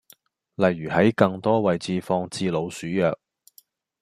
[0.55, 3.19] 例如喺更多位置放置老鼠藥